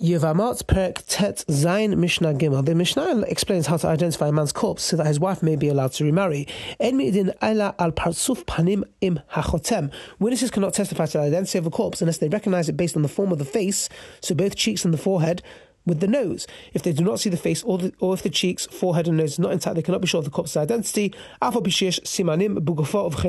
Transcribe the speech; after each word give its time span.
Yevamot 0.00 0.62
Perek 0.62 1.02
Tet 1.08 1.44
Zayin 1.48 1.96
Mishnah 1.96 2.34
Gimel. 2.34 2.64
The 2.64 2.72
Mishnah 2.72 3.22
explains 3.22 3.66
how 3.66 3.78
to 3.78 3.88
identify 3.88 4.28
a 4.28 4.32
man's 4.32 4.52
corpse 4.52 4.84
so 4.84 4.96
that 4.96 5.08
his 5.08 5.18
wife 5.18 5.42
may 5.42 5.56
be 5.56 5.66
allowed 5.66 5.90
to 5.94 6.04
remarry. 6.04 6.46
En 6.78 6.96
midin 6.96 7.34
ala 7.42 7.74
al 7.80 7.90
parsuf 7.90 8.44
panim 8.44 8.84
im 9.00 9.18
hachotem. 9.32 9.90
Witnesses 10.20 10.52
cannot 10.52 10.74
testify 10.74 11.06
to 11.06 11.18
the 11.18 11.24
identity 11.24 11.58
of 11.58 11.66
a 11.66 11.70
corpse 11.70 12.00
unless 12.00 12.18
they 12.18 12.28
recognize 12.28 12.68
it 12.68 12.76
based 12.76 12.94
on 12.94 13.02
the 13.02 13.08
form 13.08 13.32
of 13.32 13.38
the 13.38 13.44
face, 13.44 13.88
so 14.20 14.36
both 14.36 14.54
cheeks 14.54 14.84
and 14.84 14.94
the 14.94 14.98
forehead, 14.98 15.42
with 15.84 15.98
the 15.98 16.06
nose. 16.06 16.46
If 16.72 16.84
they 16.84 16.92
do 16.92 17.02
not 17.02 17.18
see 17.18 17.30
the 17.30 17.36
face 17.36 17.64
or, 17.64 17.78
the, 17.78 17.92
or 17.98 18.14
if 18.14 18.22
the 18.22 18.30
cheeks, 18.30 18.66
forehead, 18.66 19.08
and 19.08 19.16
nose 19.16 19.32
is 19.32 19.38
not 19.40 19.50
intact, 19.50 19.74
they 19.74 19.82
cannot 19.82 20.00
be 20.00 20.06
sure 20.06 20.18
of 20.18 20.24
the 20.24 20.30
corpse's 20.30 20.58
identity. 20.58 21.12
simanim 21.42 22.56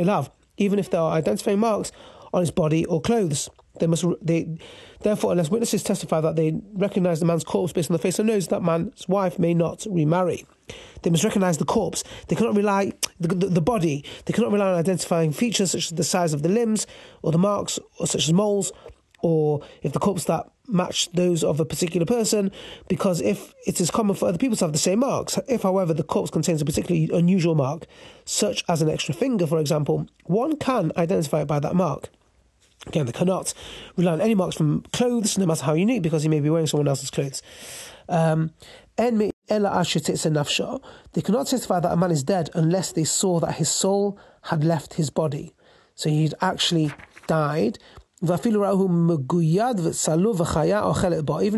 of 0.07 0.31
Even 0.57 0.77
if 0.77 0.91
there 0.91 1.01
are 1.01 1.13
identifying 1.13 1.61
marks 1.61 1.91
on 2.31 2.41
his 2.41 2.51
body 2.51 2.85
or 2.85 3.01
clothes. 3.01 3.49
They 3.79 3.87
must 3.87 4.03
they 4.21 4.57
therefore 5.01 5.31
unless 5.31 5.49
witnesses 5.49 5.83
testify 5.83 6.21
that 6.21 6.35
they 6.35 6.59
recognize 6.73 7.19
the 7.19 7.25
man's 7.25 7.43
corpse 7.43 7.71
based 7.71 7.89
on 7.89 7.93
the 7.93 8.01
face 8.01 8.19
and 8.19 8.27
nose, 8.27 8.47
that 8.47 8.63
man's 8.63 9.07
wife 9.07 9.39
may 9.39 9.53
not 9.53 9.85
remarry. 9.89 10.45
They 11.01 11.09
must 11.09 11.23
recognize 11.23 11.57
the 11.57 11.65
corpse. 11.65 12.03
They 12.27 12.35
cannot 12.35 12.55
rely 12.55 12.93
the, 13.19 13.29
the, 13.29 13.47
the 13.47 13.61
body. 13.61 14.03
They 14.25 14.33
cannot 14.33 14.51
rely 14.51 14.67
on 14.67 14.75
identifying 14.75 15.31
features 15.31 15.71
such 15.71 15.91
as 15.91 15.97
the 15.97 16.03
size 16.03 16.33
of 16.33 16.43
the 16.43 16.49
limbs 16.49 16.87
or 17.21 17.31
the 17.31 17.37
marks, 17.37 17.79
or 17.99 18.07
such 18.07 18.27
as 18.27 18.33
moles, 18.33 18.71
or 19.21 19.61
if 19.81 19.93
the 19.93 19.99
corpse 19.99 20.25
that 20.25 20.49
match 20.67 21.11
those 21.13 21.43
of 21.43 21.59
a 21.59 21.65
particular 21.65 22.05
person, 22.05 22.51
because 22.87 23.21
if 23.21 23.53
it 23.65 23.81
is 23.81 23.89
common 23.89 24.15
for 24.15 24.27
other 24.27 24.37
people 24.37 24.55
to 24.55 24.65
have 24.65 24.71
the 24.71 24.79
same 24.79 24.99
marks, 24.99 25.39
if, 25.47 25.63
however, 25.63 25.93
the 25.93 26.03
corpse 26.03 26.29
contains 26.29 26.61
a 26.61 26.65
particularly 26.65 27.09
unusual 27.11 27.55
mark, 27.55 27.85
such 28.25 28.63
as 28.69 28.81
an 28.81 28.89
extra 28.89 29.13
finger, 29.13 29.47
for 29.47 29.59
example, 29.59 30.07
one 30.25 30.55
can 30.57 30.91
identify 30.95 31.41
it 31.41 31.47
by 31.47 31.59
that 31.59 31.75
mark. 31.75 32.09
Again, 32.87 33.05
they 33.05 33.11
cannot 33.11 33.53
rely 33.97 34.13
on 34.13 34.21
any 34.21 34.35
marks 34.35 34.55
from 34.55 34.83
clothes, 34.93 35.37
no 35.37 35.45
matter 35.45 35.65
how 35.65 35.73
unique, 35.73 36.01
because 36.01 36.23
he 36.23 36.29
may 36.29 36.39
be 36.39 36.49
wearing 36.49 36.67
someone 36.67 36.87
else's 36.87 37.11
clothes. 37.11 37.41
Um, 38.07 38.51
they 38.97 39.31
cannot 41.21 41.47
testify 41.47 41.79
that 41.79 41.91
a 41.91 41.97
man 41.97 42.11
is 42.11 42.23
dead 42.23 42.49
unless 42.53 42.91
they 42.91 43.03
saw 43.03 43.39
that 43.39 43.55
his 43.55 43.69
soul 43.69 44.19
had 44.43 44.63
left 44.63 44.95
his 44.95 45.09
body. 45.09 45.53
So 45.95 46.09
he'd 46.09 46.33
actually 46.41 46.91
died. 47.27 47.79
Even 48.21 48.41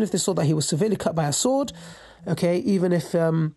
if 0.02 0.10
they 0.10 0.18
saw 0.18 0.34
that 0.34 0.44
he 0.44 0.54
was 0.54 0.68
severely 0.68 0.96
cut 0.96 1.14
by 1.14 1.26
a 1.26 1.32
sword, 1.32 1.72
okay, 2.28 2.58
even 2.58 2.92
if 2.92 3.14
um, 3.14 3.56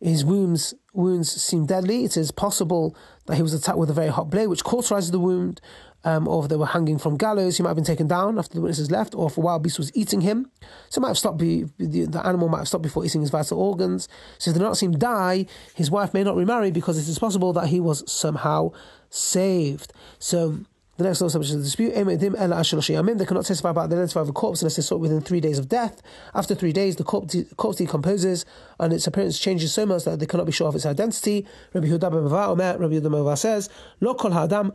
his 0.00 0.24
wounds 0.24 0.74
wounds 0.92 1.30
seem 1.30 1.66
deadly, 1.66 2.04
it 2.04 2.16
is 2.16 2.30
possible 2.30 2.96
that 3.26 3.36
he 3.36 3.42
was 3.42 3.54
attacked 3.54 3.78
with 3.78 3.90
a 3.90 3.94
very 3.94 4.08
hot 4.08 4.30
blade, 4.30 4.46
which 4.46 4.64
cauterizes 4.64 5.10
the 5.10 5.18
wound, 5.18 5.60
um, 6.04 6.28
or 6.28 6.44
if 6.44 6.50
they 6.50 6.56
were 6.56 6.66
hanging 6.66 6.98
from 6.98 7.16
gallows, 7.16 7.56
he 7.56 7.62
might 7.62 7.70
have 7.70 7.76
been 7.76 7.84
taken 7.84 8.06
down 8.06 8.38
after 8.38 8.54
the 8.54 8.60
witnesses 8.60 8.90
left, 8.90 9.14
or 9.14 9.26
if 9.28 9.36
a 9.36 9.40
wild 9.40 9.62
beast 9.62 9.78
was 9.78 9.90
eating 9.96 10.20
him. 10.20 10.50
So 10.90 11.00
might 11.00 11.08
have 11.08 11.18
stopped 11.18 11.38
be, 11.38 11.64
the, 11.78 12.04
the, 12.06 12.26
animal 12.26 12.48
might 12.48 12.58
have 12.58 12.68
stopped 12.68 12.82
before 12.82 13.04
eating 13.04 13.22
his 13.22 13.30
vital 13.30 13.58
organs. 13.58 14.08
So 14.38 14.50
if 14.50 14.54
they 14.54 14.60
do 14.60 14.64
not 14.64 14.76
see 14.76 14.86
him 14.86 14.98
die, 14.98 15.46
his 15.74 15.90
wife 15.90 16.12
may 16.12 16.22
not 16.22 16.36
remarry 16.36 16.70
because 16.70 16.98
it 16.98 17.10
is 17.10 17.18
possible 17.18 17.52
that 17.54 17.68
he 17.68 17.80
was 17.80 18.10
somehow 18.10 18.72
saved. 19.08 19.92
So 20.18 20.60
the 20.96 21.04
next 21.04 21.20
law 21.20 21.26
establishes 21.26 21.56
the 21.56 21.62
dispute. 21.62 21.94
They 21.94 23.24
cannot 23.24 23.44
testify 23.44 23.70
about 23.70 23.90
the 23.90 23.96
identity 23.96 24.20
of 24.20 24.28
a 24.28 24.32
corpse 24.32 24.62
unless 24.62 24.76
they 24.76 24.82
saw 24.82 24.94
it 24.94 25.00
within 25.00 25.20
three 25.20 25.40
days 25.40 25.58
of 25.58 25.68
death. 25.68 26.00
After 26.34 26.54
three 26.54 26.72
days, 26.72 26.96
the 26.96 27.04
corpse, 27.04 27.32
de- 27.32 27.44
corpse 27.56 27.78
decomposes 27.78 28.44
and 28.78 28.92
its 28.92 29.06
appearance 29.06 29.38
changes 29.38 29.72
so 29.72 29.86
much 29.86 30.04
that 30.04 30.20
they 30.20 30.26
cannot 30.26 30.46
be 30.46 30.52
sure 30.52 30.68
of 30.68 30.74
its 30.74 30.86
identity. 30.86 31.46
Rabbi 31.72 31.88
Huda 31.88 32.10
ben 32.10 32.22
Huda 32.22 33.38
says, 33.38 33.68
Lo 34.00 34.14
shavin. 34.14 34.72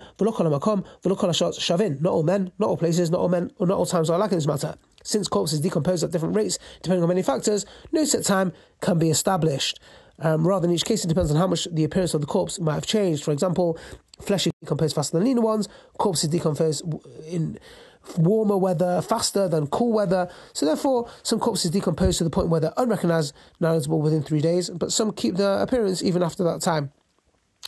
Not 2.01 2.11
all 2.11 2.23
men, 2.23 2.51
not 2.59 2.69
all 2.69 2.77
places, 2.77 3.09
not 3.09 3.21
all 3.21 3.29
men, 3.29 3.51
or 3.57 3.67
not 3.67 3.77
all 3.77 3.85
times 3.85 4.09
are 4.09 4.15
alike 4.15 4.31
in 4.31 4.37
this 4.37 4.47
matter. 4.47 4.75
Since 5.03 5.29
corpses 5.29 5.61
decompose 5.61 6.03
at 6.03 6.11
different 6.11 6.35
rates, 6.35 6.59
depending 6.81 7.03
on 7.03 7.09
many 7.09 7.21
factors, 7.21 7.65
no 7.91 8.03
set 8.03 8.25
time 8.25 8.51
can 8.81 8.99
be 8.99 9.09
established. 9.09 9.79
Um, 10.21 10.45
rather, 10.45 10.67
in 10.67 10.73
each 10.73 10.83
case, 10.83 11.05
it 11.05 11.07
depends 11.07 11.31
on 11.31 11.37
how 11.37 11.47
much 11.47 11.65
the 11.71 11.85
appearance 11.85 12.13
of 12.13 12.21
the 12.21 12.27
corpse 12.27 12.59
might 12.59 12.73
have 12.73 12.85
changed. 12.85 13.23
For 13.23 13.31
example, 13.31 13.77
flesh 14.21 14.47
decomposes 14.61 14.93
faster 14.93 15.17
than 15.17 15.25
leaner 15.25 15.41
ones, 15.41 15.67
corpses 15.97 16.29
decompose 16.29 16.81
in 17.27 17.59
warmer 18.17 18.57
weather 18.57 19.01
faster 19.01 19.47
than 19.47 19.67
cool 19.67 19.93
weather. 19.93 20.29
So 20.53 20.65
therefore, 20.65 21.09
some 21.23 21.39
corpses 21.39 21.71
decompose 21.71 22.17
to 22.17 22.23
the 22.23 22.29
point 22.29 22.49
where 22.49 22.59
they're 22.59 22.73
unrecognizable 22.77 24.01
within 24.01 24.23
three 24.23 24.41
days, 24.41 24.69
but 24.69 24.91
some 24.91 25.11
keep 25.11 25.35
their 25.35 25.61
appearance 25.61 26.01
even 26.01 26.23
after 26.23 26.43
that 26.45 26.61
time. 26.61 26.91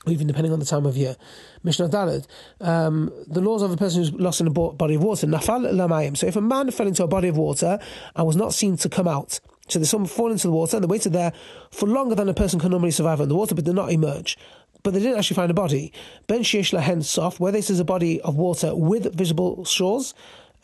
Even 0.07 0.25
depending 0.25 0.51
on 0.51 0.57
the 0.57 0.66
time 0.66 0.88
of 0.88 0.97
year. 0.97 1.16
Mishnah 1.63 1.89
Daled. 1.89 2.25
Um, 2.59 3.12
the 3.28 3.41
laws 3.41 3.62
of 3.62 3.72
a 3.72 3.78
person 3.78 4.00
who's 4.00 4.12
lost 4.12 4.41
in 4.41 4.47
a 4.47 4.50
body 4.50 4.95
of 4.95 5.03
water. 5.03 5.28
Nafal 5.28 5.72
lamayim. 5.72 6.18
So 6.18 6.25
if 6.25 6.35
a 6.35 6.41
man 6.41 6.72
fell 6.72 6.88
into 6.88 7.03
a 7.03 7.07
body 7.07 7.28
of 7.28 7.38
water 7.38 7.78
and 8.16 8.25
was 8.25 8.35
not 8.35 8.51
seen 8.53 8.78
to 8.78 8.89
come 8.89 9.07
out, 9.07 9.39
so 9.68 9.78
there's 9.78 9.91
someone 9.91 10.07
fall 10.07 10.31
into 10.31 10.47
the 10.47 10.53
water 10.53 10.78
and 10.78 10.83
they 10.83 10.88
waited 10.88 11.13
there 11.13 11.33
for 11.69 11.88
longer 11.88 12.16
than 12.16 12.28
a 12.28 12.33
person 12.33 12.59
can 12.59 12.72
normally 12.72 12.91
survive 12.91 13.19
in 13.19 13.29
the 13.29 13.35
water, 13.35 13.53
but 13.53 13.63
did 13.63 13.75
not 13.75 13.91
emerge. 13.91 14.38
But 14.84 14.94
they 14.94 15.00
didn't 15.00 15.18
actually 15.18 15.36
find 15.36 15.52
a 15.52 15.56
body. 15.56 15.94
Ben 16.28 16.42
Sheish 16.42 16.78
Lahen 16.78 17.03
Sof, 17.03 17.40
where 17.40 17.52
this 17.52 17.69
is 17.69 17.80
a 17.80 17.86
body 17.86 18.19
of 18.22 18.36
water 18.36 18.75
with 18.75 19.14
visible 19.14 19.64
shores, 19.66 20.14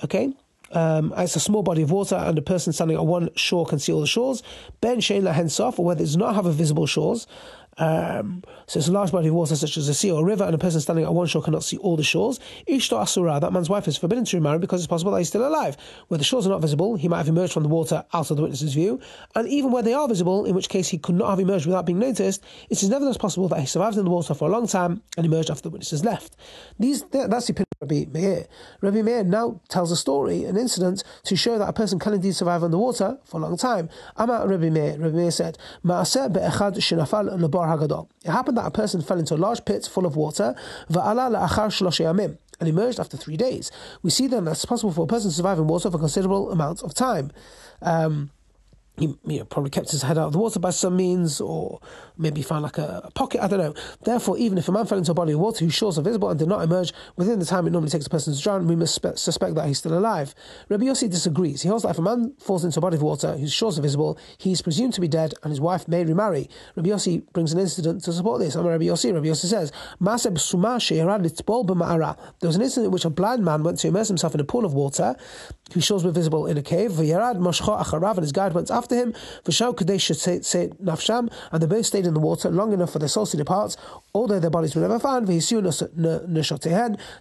okay, 0.03 0.33
um, 0.71 1.13
it's 1.17 1.35
a 1.35 1.39
small 1.39 1.63
body 1.63 1.81
of 1.81 1.91
water, 1.91 2.15
and 2.15 2.37
a 2.37 2.41
person 2.41 2.73
standing 2.73 2.97
on 2.97 3.07
one 3.07 3.29
shore 3.35 3.65
can 3.65 3.79
see 3.79 3.93
all 3.93 4.01
the 4.01 4.07
shores. 4.07 4.43
Ben 4.81 4.97
Shein 4.97 5.21
Lahen 5.21 5.49
Sof, 5.49 5.79
where 5.79 5.95
it 5.95 5.99
does 5.99 6.17
not 6.17 6.35
have 6.35 6.45
a 6.45 6.51
visible 6.51 6.85
shores, 6.85 7.27
um, 7.77 8.43
so 8.65 8.79
it's 8.79 8.87
a 8.87 8.91
large 8.91 9.11
body 9.11 9.27
of 9.27 9.33
water 9.33 9.55
such 9.55 9.77
as 9.77 9.87
a 9.87 9.93
sea 9.93 10.11
or 10.11 10.21
a 10.21 10.25
river, 10.25 10.43
and 10.43 10.55
a 10.55 10.57
person 10.57 10.81
standing 10.81 11.05
at 11.05 11.13
one 11.13 11.27
shore 11.27 11.41
cannot 11.41 11.63
see 11.63 11.77
all 11.77 11.95
the 11.95 12.03
shores. 12.03 12.39
Ishto 12.67 12.99
Asura, 12.99 13.39
that 13.39 13.53
man's 13.53 13.69
wife 13.69 13.87
is 13.87 13.97
forbidden 13.97 14.25
to 14.25 14.37
remarry 14.37 14.59
because 14.59 14.81
it's 14.81 14.87
possible 14.87 15.11
that 15.11 15.19
he's 15.19 15.29
still 15.29 15.47
alive. 15.47 15.77
Where 16.07 16.17
the 16.17 16.23
shores 16.23 16.45
are 16.47 16.49
not 16.49 16.61
visible, 16.61 16.95
he 16.95 17.07
might 17.07 17.19
have 17.19 17.27
emerged 17.27 17.53
from 17.53 17.63
the 17.63 17.69
water 17.69 18.03
out 18.13 18.31
of 18.31 18.37
the 18.37 18.43
witness's 18.43 18.73
view, 18.73 18.99
and 19.35 19.47
even 19.47 19.71
where 19.71 19.83
they 19.83 19.93
are 19.93 20.07
visible, 20.07 20.45
in 20.45 20.55
which 20.55 20.69
case 20.69 20.87
he 20.87 20.97
could 20.97 21.15
not 21.15 21.29
have 21.29 21.39
emerged 21.39 21.65
without 21.65 21.85
being 21.85 21.99
noticed, 21.99 22.43
it 22.69 22.81
is 22.81 22.89
nevertheless 22.89 23.17
possible 23.17 23.47
that 23.47 23.59
he 23.59 23.65
survived 23.65 23.97
in 23.97 24.05
the 24.05 24.11
water 24.11 24.33
for 24.33 24.47
a 24.47 24.51
long 24.51 24.67
time 24.67 25.01
and 25.15 25.25
emerged 25.25 25.49
after 25.49 25.63
the 25.63 25.69
witnesses 25.69 26.03
left. 26.03 26.35
These 26.79 27.03
that's 27.03 27.47
the 27.47 27.53
opinion 27.53 27.66
Rabbi 27.81 28.05
Meir. 28.11 28.47
Rabbi 28.81 29.01
Meir 29.01 29.23
now 29.23 29.61
tells 29.69 29.91
a 29.91 29.95
story, 29.95 30.45
an 30.45 30.57
incident, 30.57 31.03
to 31.23 31.35
show 31.35 31.57
that 31.57 31.69
a 31.69 31.73
person 31.73 31.99
can 31.99 32.13
indeed 32.13 32.35
survive 32.35 32.63
underwater 32.63 33.17
for 33.23 33.37
a 33.37 33.41
long 33.41 33.57
time. 33.57 33.89
Amar 34.15 34.47
Rabbi 34.47 34.69
Meir, 34.69 34.97
Rabbi 34.97 35.15
Meir 35.15 35.31
said, 35.31 35.57
Hagadol. 37.67 38.09
It 38.23 38.31
happened 38.31 38.57
that 38.57 38.65
a 38.65 38.71
person 38.71 39.01
fell 39.01 39.19
into 39.19 39.35
a 39.35 39.37
large 39.37 39.63
pit 39.65 39.87
full 39.91 40.05
of 40.05 40.15
water, 40.15 40.55
and 42.59 42.67
emerged 42.67 42.99
after 42.99 43.17
three 43.17 43.37
days. 43.37 43.71
We 44.01 44.09
see 44.09 44.27
then 44.27 44.45
that 44.45 44.51
it's 44.51 44.65
possible 44.65 44.91
for 44.91 45.03
a 45.03 45.07
person 45.07 45.29
to 45.29 45.35
survive 45.35 45.59
in 45.59 45.67
water 45.67 45.91
for 45.91 45.97
a 45.97 45.99
considerable 45.99 46.51
amount 46.51 46.81
of 46.83 46.93
time. 46.93 47.31
Um, 47.81 48.31
he 48.97 49.15
you 49.27 49.39
know, 49.39 49.45
probably 49.45 49.69
kept 49.69 49.91
his 49.91 50.01
head 50.01 50.17
out 50.17 50.27
of 50.27 50.33
the 50.33 50.39
water 50.39 50.59
by 50.59 50.71
some 50.71 50.97
means, 50.97 51.39
or 51.39 51.79
maybe 52.17 52.41
found 52.41 52.63
like 52.63 52.79
a, 52.79 53.01
a, 53.03 53.11
pocket, 53.11 53.43
I 53.43 53.47
don't 53.47 53.59
know. 53.59 53.75
Therefore, 54.03 54.37
even 54.39 54.57
if 54.57 54.67
a 54.67 54.71
man 54.71 54.87
fell 54.87 54.97
into 54.97 55.11
a 55.11 55.13
body 55.13 55.33
of 55.33 55.39
water 55.39 55.63
whose 55.63 55.75
shores 55.75 55.99
are 55.99 56.01
visible 56.01 56.29
and 56.29 56.39
did 56.39 56.47
not 56.47 56.63
emerge 56.63 56.93
within 57.15 57.37
the 57.37 57.45
time 57.45 57.67
it 57.67 57.69
normally 57.69 57.91
takes 57.91 58.07
a 58.07 58.09
person 58.09 58.33
to 58.33 58.41
drown, 58.41 58.67
we 58.67 58.75
must 58.75 58.95
spe- 58.95 59.15
suspect 59.15 59.53
that 59.53 59.67
he's 59.67 59.77
still 59.77 59.95
alive. 59.97 60.33
Rabbi 60.69 60.85
Yossi 60.85 61.09
disagrees. 61.09 61.61
He 61.61 61.69
holds 61.69 61.83
that 61.83 61.91
if 61.91 61.99
a 61.99 62.01
man 62.01 62.33
falls 62.39 62.65
into 62.65 62.79
a 62.79 62.81
body 62.81 62.95
of 62.95 63.03
water 63.03 63.37
whose 63.37 63.53
shores 63.53 63.77
are 63.77 63.83
visible, 63.83 64.17
he 64.39 64.51
is 64.51 64.63
presumed 64.63 64.95
to 64.95 65.01
be 65.01 65.07
dead 65.07 65.35
and 65.43 65.51
his 65.51 65.61
wife 65.61 65.87
may 65.87 66.03
remarry. 66.03 66.49
Rabbi 66.75 66.89
Yossi 66.89 67.23
brings 67.33 67.53
an 67.53 67.59
incident 67.59 68.03
to 68.05 68.13
support 68.13 68.39
this. 68.39 68.55
I'm 68.55 68.65
Rabbi 68.65 68.85
Yossi. 68.85 69.13
Rabbi 69.13 69.27
Yossi 69.27 69.45
says, 69.45 69.71
There 69.99 70.07
was 72.47 72.55
an 72.55 72.61
incident 72.61 72.85
in 72.85 72.91
which 72.91 73.05
a 73.05 73.09
blind 73.11 73.45
man 73.45 73.63
went 73.63 73.77
to 73.79 73.87
immerse 73.87 74.07
himself 74.07 74.33
in 74.33 74.39
a 74.39 74.43
pool 74.43 74.65
of 74.65 74.73
water 74.73 75.15
whose 75.73 75.83
shores 75.83 76.03
were 76.03 76.11
visible 76.11 76.47
in 76.47 76.57
a 76.57 76.63
cave. 76.63 76.97
And 76.97 77.07
his 77.07 78.31
guide 78.31 78.53
went 78.53 78.71
after 78.71 78.86
him. 78.95 79.13
V'shau 79.43 79.75
kadesh 79.75 80.07
say 80.07 80.39
nafsham, 80.81 81.31
and 81.51 81.61
they 81.61 81.67
both 81.67 81.85
stayed 81.85 82.05
in 82.05 82.13
the 82.13 82.19
water 82.19 82.49
long 82.49 82.73
enough 82.73 82.91
for 82.91 82.99
their 82.99 83.07
souls 83.07 83.31
to 83.31 83.37
depart, 83.37 83.75
although 84.13 84.39
their 84.39 84.49
bodies 84.49 84.75
were 84.75 84.81
never 84.81 84.99
found. 84.99 85.27
The 85.27 85.33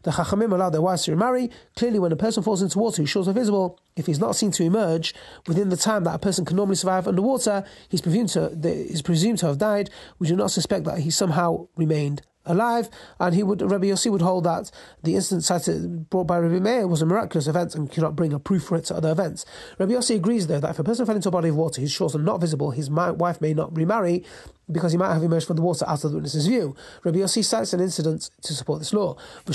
chachamim 0.06 0.52
allowed 0.52 0.70
their 0.70 0.82
wives 0.82 1.04
to 1.04 1.10
remarry. 1.12 1.50
Clearly, 1.76 1.98
when 1.98 2.12
a 2.12 2.16
person 2.16 2.42
falls 2.42 2.62
into 2.62 2.78
water 2.78 3.02
whose 3.02 3.10
shores 3.10 3.28
are 3.28 3.32
visible, 3.32 3.78
if 3.96 4.06
he's 4.06 4.18
not 4.18 4.36
seen 4.36 4.50
to 4.52 4.62
emerge 4.62 5.14
within 5.46 5.68
the 5.70 5.76
time 5.76 6.04
that 6.04 6.14
a 6.14 6.18
person 6.18 6.44
can 6.44 6.56
normally 6.56 6.76
survive 6.76 7.08
underwater, 7.08 7.64
he's 7.88 8.00
presumed 8.00 8.28
to, 8.30 8.50
he's 8.62 9.02
presumed 9.02 9.38
to 9.38 9.46
have 9.46 9.58
died. 9.58 9.90
We 10.18 10.28
do 10.28 10.36
not 10.36 10.50
suspect 10.50 10.84
that 10.84 10.98
he 10.98 11.10
somehow 11.10 11.68
remained 11.76 12.22
alive, 12.46 12.88
and 13.20 13.34
he 13.34 13.42
would 13.42 13.60
Rabbi 13.62 13.86
Yossi 13.86 14.10
would 14.10 14.22
hold 14.22 14.44
that 14.44 14.70
the 15.02 15.14
incident 15.14 15.44
cited 15.44 16.08
brought 16.10 16.26
by 16.26 16.38
Rabbi 16.38 16.58
Meir 16.58 16.86
was 16.88 17.02
a 17.02 17.06
miraculous 17.06 17.46
event 17.46 17.74
and 17.74 17.90
cannot 17.90 18.16
bring 18.16 18.32
a 18.32 18.38
proof 18.38 18.64
for 18.64 18.76
it 18.76 18.86
to 18.86 18.94
other 18.94 19.10
events. 19.10 19.44
Rabbi 19.78 19.92
Yossi 19.92 20.16
agrees 20.16 20.46
though 20.46 20.60
that 20.60 20.70
if 20.70 20.78
a 20.78 20.84
person 20.84 21.06
fell 21.06 21.16
into 21.16 21.28
a 21.28 21.32
body 21.32 21.48
of 21.50 21.56
water 21.56 21.80
whose 21.80 21.92
shores 21.92 22.14
are 22.14 22.20
not 22.20 22.40
visible, 22.40 22.70
his 22.70 22.90
wife 22.90 23.40
may 23.40 23.54
not 23.54 23.76
remarry 23.76 24.24
because 24.70 24.90
he 24.90 24.98
might 24.98 25.12
have 25.12 25.22
emerged 25.22 25.46
from 25.46 25.56
the 25.56 25.62
water 25.62 25.84
out 25.86 26.02
of 26.02 26.10
the 26.10 26.16
witness's 26.16 26.46
view. 26.46 26.74
Rabbi 27.04 27.18
Yossi 27.18 27.44
cites 27.44 27.72
an 27.72 27.80
incident 27.80 28.30
to 28.42 28.52
support 28.52 28.80
this 28.80 28.92
law. 28.92 29.16
There 29.44 29.54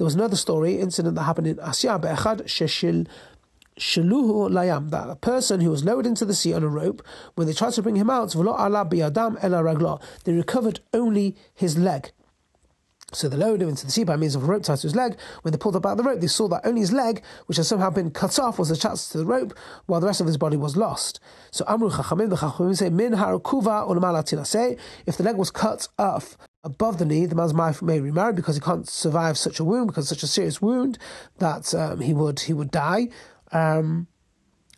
was 0.00 0.14
another 0.14 0.36
story, 0.36 0.80
incident 0.80 1.14
that 1.14 1.22
happened 1.22 1.46
in 1.46 1.56
Asya, 1.56 2.00
Be'echad 2.00 2.42
Sheshil 2.46 3.06
Shaluhu 3.78 4.50
layam, 4.50 4.90
that 4.90 5.08
a 5.08 5.16
person 5.16 5.60
who 5.60 5.70
was 5.70 5.84
lowered 5.84 6.06
into 6.06 6.24
the 6.24 6.34
sea 6.34 6.52
on 6.52 6.62
a 6.62 6.68
rope, 6.68 7.02
when 7.34 7.46
they 7.46 7.52
tried 7.52 7.72
to 7.74 7.82
bring 7.82 7.96
him 7.96 8.10
out, 8.10 8.32
they 8.32 10.32
recovered 10.32 10.80
only 10.92 11.36
his 11.54 11.78
leg. 11.78 12.12
So 13.14 13.28
they 13.28 13.36
lowered 13.36 13.60
him 13.60 13.68
into 13.68 13.84
the 13.84 13.92
sea 13.92 14.04
by 14.04 14.16
means 14.16 14.34
of 14.34 14.42
a 14.42 14.46
rope 14.46 14.62
tied 14.62 14.78
to 14.78 14.86
his 14.86 14.96
leg. 14.96 15.16
When 15.42 15.52
they 15.52 15.58
pulled 15.58 15.76
up 15.76 15.84
out 15.84 15.98
the 15.98 16.02
rope, 16.02 16.20
they 16.20 16.26
saw 16.26 16.48
that 16.48 16.62
only 16.64 16.80
his 16.80 16.92
leg, 16.92 17.22
which 17.46 17.58
had 17.58 17.66
somehow 17.66 17.90
been 17.90 18.10
cut 18.10 18.38
off, 18.38 18.58
was 18.58 18.70
attached 18.70 19.12
to 19.12 19.18
the 19.18 19.26
rope, 19.26 19.54
while 19.86 20.00
the 20.00 20.06
rest 20.06 20.20
of 20.20 20.26
his 20.26 20.38
body 20.38 20.56
was 20.56 20.76
lost. 20.76 21.20
So 21.50 21.64
Amru 21.68 21.90
Chachamim, 21.90 22.30
the 22.30 22.36
Chachamim 22.36 22.76
say, 22.76 22.88
Min 22.88 23.12
harukuva 23.12 24.46
say, 24.46 24.76
if 25.06 25.16
the 25.16 25.24
leg 25.24 25.36
was 25.36 25.50
cut 25.50 25.88
off 25.98 26.38
above 26.64 26.98
the 26.98 27.04
knee, 27.04 27.26
the 27.26 27.34
man's 27.34 27.52
wife 27.52 27.82
may 27.82 28.00
remarry 28.00 28.32
because 28.32 28.54
he 28.54 28.60
can't 28.60 28.88
survive 28.88 29.36
such 29.36 29.60
a 29.60 29.64
wound, 29.64 29.88
because 29.88 30.08
such 30.08 30.22
a 30.22 30.26
serious 30.26 30.62
wound 30.62 30.98
that 31.38 31.74
um, 31.74 32.00
he 32.00 32.14
would 32.14 32.40
he 32.40 32.54
would 32.54 32.70
die. 32.70 33.08
Um, 33.52 34.08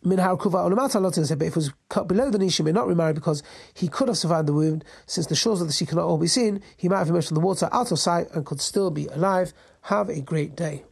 but 0.03 0.19
if 0.19 1.39
it 1.41 1.55
was 1.55 1.71
cut 1.89 2.07
below 2.07 2.29
the 2.29 2.37
knee, 2.37 2.49
she 2.49 2.61
may 2.61 2.71
not 2.71 2.87
remarry 2.87 3.13
because 3.13 3.41
he 3.73 3.87
could 3.87 4.07
have 4.07 4.17
survived 4.17 4.47
the 4.47 4.53
wound. 4.53 4.85
Since 5.07 5.27
the 5.27 5.35
shores 5.35 5.61
of 5.61 5.67
the 5.67 5.73
sea 5.73 5.87
cannot 5.87 6.05
all 6.05 6.19
be 6.19 6.27
seen, 6.27 6.61
he 6.77 6.87
might 6.87 6.99
have 6.99 7.09
emerged 7.09 7.29
from 7.29 7.35
the 7.35 7.41
water 7.41 7.69
out 7.71 7.91
of 7.91 7.97
sight 7.97 8.27
and 8.33 8.45
could 8.45 8.61
still 8.61 8.91
be 8.91 9.07
alive. 9.07 9.51
Have 9.83 10.09
a 10.09 10.21
great 10.21 10.55
day. 10.55 10.83